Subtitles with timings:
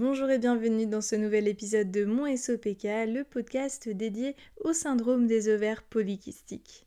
[0.00, 5.26] Bonjour et bienvenue dans ce nouvel épisode de Mon SOPK, le podcast dédié au syndrome
[5.26, 6.86] des ovaires polykystiques.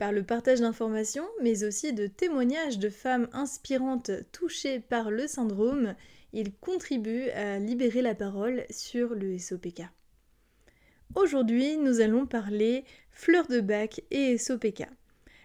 [0.00, 5.94] Par le partage d'informations, mais aussi de témoignages de femmes inspirantes touchées par le syndrome,
[6.32, 9.82] il contribue à libérer la parole sur le SOPK.
[11.14, 12.82] Aujourd'hui, nous allons parler
[13.12, 14.82] fleurs de bac et SOPK.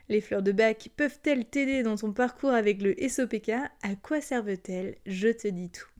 [0.09, 3.49] Les fleurs de bac peuvent-elles t'aider dans ton parcours avec le SOPK
[3.84, 4.95] À quoi servent-elles?
[5.05, 5.92] Je te dis tout.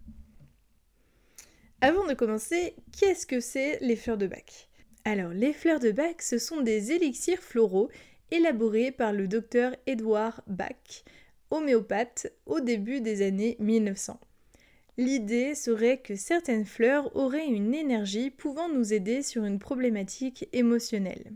[1.86, 4.70] Avant de commencer, qu'est-ce que c'est les fleurs de bac?
[5.04, 7.90] Alors, les fleurs de bac, ce sont des élixirs floraux
[8.32, 11.04] élaborés par le docteur Edouard Bach,
[11.52, 14.18] homéopathe, au début des années 1900.
[14.98, 21.34] L'idée serait que certaines fleurs auraient une énergie pouvant nous aider sur une problématique émotionnelle.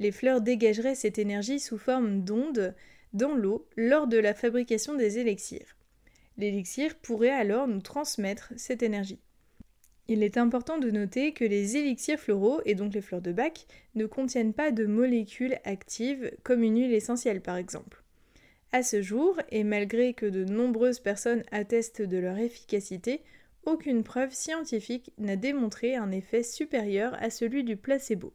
[0.00, 2.74] Les fleurs dégageraient cette énergie sous forme d'ondes
[3.12, 5.76] dans l'eau lors de la fabrication des élixirs.
[6.36, 9.20] L'élixir pourrait alors nous transmettre cette énergie.
[10.10, 13.66] Il est important de noter que les élixirs floraux, et donc les fleurs de bac,
[13.94, 18.02] ne contiennent pas de molécules actives comme une huile essentielle par exemple.
[18.72, 23.22] À ce jour, et malgré que de nombreuses personnes attestent de leur efficacité,
[23.66, 28.32] aucune preuve scientifique n'a démontré un effet supérieur à celui du placebo.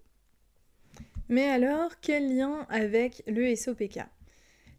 [1.29, 3.99] Mais alors, quel lien avec le SOPK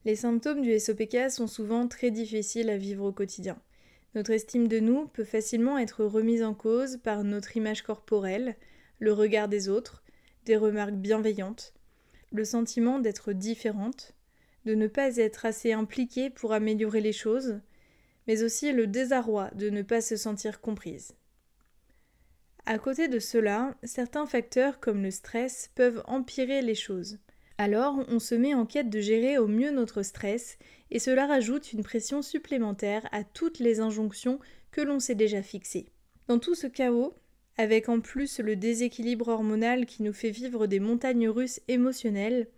[0.05, 3.59] Les symptômes du SOPK sont souvent très difficiles à vivre au quotidien.
[4.15, 8.57] Notre estime de nous peut facilement être remise en cause par notre image corporelle,
[9.01, 10.05] le regard des autres,
[10.45, 11.75] des remarques bienveillantes,
[12.31, 14.15] le sentiment d'être différente,
[14.67, 17.61] de ne pas être assez impliquée pour améliorer les choses,
[18.27, 21.15] mais aussi le désarroi de ne pas se sentir comprise.
[22.67, 27.19] À côté de cela, certains facteurs comme le stress peuvent empirer les choses.
[27.57, 30.59] Alors, on se met en quête de gérer au mieux notre stress,
[30.91, 34.41] et cela rajoute une pression supplémentaire à toutes les injonctions
[34.73, 35.87] que l'on s'est déjà fixées.
[36.27, 37.15] Dans tout ce chaos,
[37.57, 42.49] avec en plus le déséquilibre hormonal qui nous fait vivre des montagnes russes émotionnelles,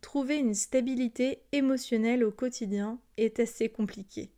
[0.00, 4.30] trouver une stabilité émotionnelle au quotidien est assez compliqué.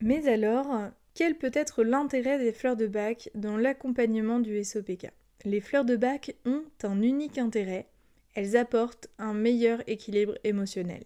[0.00, 5.10] Mais alors, quel peut être l'intérêt des fleurs de bac dans l'accompagnement du SOPK
[5.44, 7.88] Les fleurs de bac ont un unique intérêt,
[8.36, 11.02] elles apportent un meilleur équilibre émotionnel.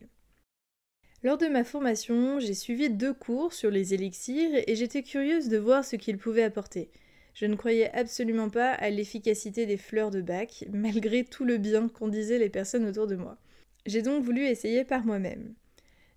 [1.23, 5.57] Lors de ma formation, j'ai suivi deux cours sur les élixirs et j'étais curieuse de
[5.57, 6.91] voir ce qu'ils pouvaient apporter.
[7.35, 11.89] Je ne croyais absolument pas à l'efficacité des fleurs de bac, malgré tout le bien
[11.89, 13.39] qu'en disaient les personnes autour de moi.
[13.87, 15.55] J'ai donc voulu essayer par moi-même.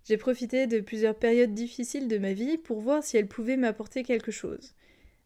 [0.04, 4.02] J'ai profité de plusieurs périodes difficiles de ma vie pour voir si elles pouvaient m'apporter
[4.02, 4.74] quelque chose.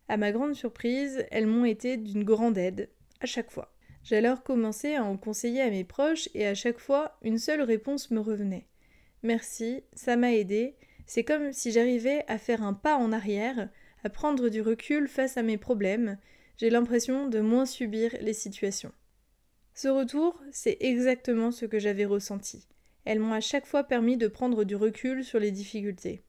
[0.08, 3.72] À ma grande surprise, elles m'ont été d'une grande aide, à chaque fois.
[4.08, 7.60] J'ai alors commencé à en conseiller à mes proches et à chaque fois, une seule
[7.60, 8.64] réponse me revenait.
[9.22, 10.76] Merci, ça m'a aidé.
[11.04, 13.68] C'est comme si j'arrivais à faire un pas en arrière,
[14.04, 16.16] à prendre du recul face à mes problèmes.
[16.56, 18.92] J'ai l'impression de moins subir les situations.
[19.74, 22.66] Ce retour, c'est exactement ce que j'avais ressenti.
[23.04, 26.22] Elles m'ont à chaque fois permis de prendre du recul sur les difficultés.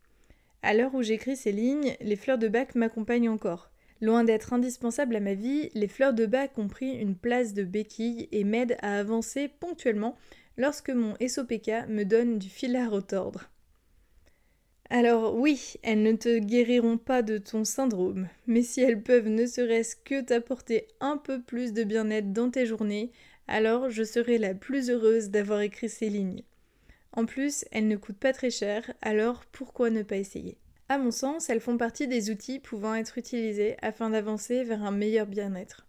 [0.64, 3.72] À l'heure où j'écris ces lignes, les fleurs de bac m'accompagnent encore.
[4.02, 7.64] Loin d'être indispensables à ma vie, les fleurs de bac ont pris une place de
[7.64, 10.18] béquille et m'aident à avancer ponctuellement
[10.58, 13.50] lorsque mon SOPK me donne du fil à retordre.
[14.90, 19.46] Alors oui, elles ne te guériront pas de ton syndrome, mais si elles peuvent ne
[19.46, 23.12] serait-ce que t'apporter un peu plus de bien-être dans tes journées,
[23.48, 26.44] alors je serai la plus heureuse d'avoir écrit ces lignes.
[27.12, 30.58] En plus, elles ne coûtent pas très cher, alors pourquoi ne pas essayer?
[30.90, 34.92] À mon sens, elles font partie des outils pouvant être utilisés afin d'avancer vers un
[34.92, 35.86] meilleur bien-être.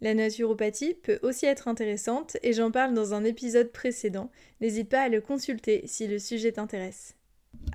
[0.00, 4.32] La naturopathie peut aussi être intéressante et j'en parle dans un épisode précédent.
[4.60, 7.14] N'hésite pas à le consulter si le sujet t'intéresse.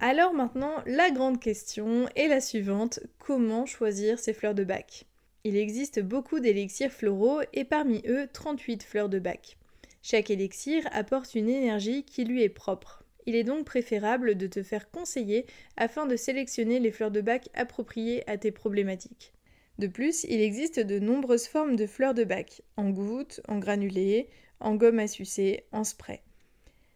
[0.01, 5.05] Alors maintenant, la grande question est la suivante comment choisir ces fleurs de bac?
[5.46, 9.58] Il existe beaucoup d'élixirs floraux et parmi eux 38 fleurs de bac.
[10.02, 13.03] Chaque élixir apporte une énergie qui lui est propre.
[13.28, 15.46] Il est donc préférable de te faire conseiller
[15.76, 19.34] afin de sélectionner les fleurs de bac appropriées à tes problématiques.
[19.79, 24.29] De plus, il existe de nombreuses formes de fleurs de bac, en gouttes, en granulés,
[24.62, 26.22] en gomme à sucer, en spray.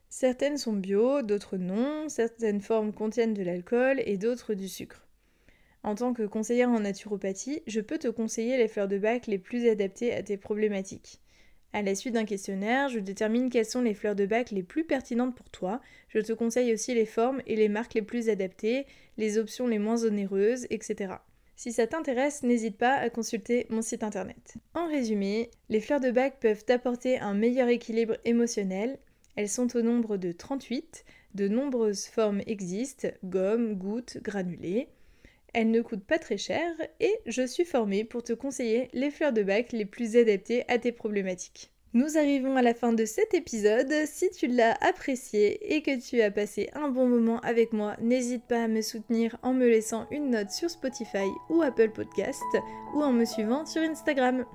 [0.10, 5.06] Certaines sont bio, d'autres non, certaines formes contiennent de l'alcool et d'autres du sucre.
[5.84, 9.38] En tant que conseillère en naturopathie, je peux te conseiller les fleurs de bac les
[9.38, 11.20] plus adaptées à tes problématiques.
[11.74, 14.84] À la suite d'un questionnaire, je détermine quelles sont les fleurs de bac les plus
[14.84, 15.80] pertinentes pour toi.
[16.10, 18.86] Je te conseille aussi les formes et les marques les plus adaptées,
[19.18, 21.14] les options les moins onéreuses, etc.
[21.56, 24.56] Si ça t'intéresse, n'hésite pas à consulter mon site internet.
[24.74, 28.98] En résumé, les fleurs de bac peuvent apporter un meilleur équilibre émotionnel.
[29.36, 31.06] Elles sont au nombre de 38.
[31.36, 34.90] De nombreuses formes existent, gomme, gouttes, granulés.
[35.54, 39.34] Elles ne coûtent pas très cher et je suis formée pour te conseiller les fleurs
[39.34, 41.72] de bac les plus adaptées à tes problématiques.
[41.94, 43.92] Nous arrivons à la fin de cet épisode.
[44.06, 48.46] Si tu l'as apprécié et que tu as passé un bon moment avec moi, n'hésite
[48.46, 52.42] pas à me soutenir en me laissant une note sur Spotify ou Apple Podcast
[52.96, 54.46] ou en me suivant sur Instagram.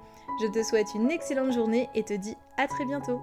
[0.40, 3.20] Je te souhaite une excellente journée et te dis à très bientôt.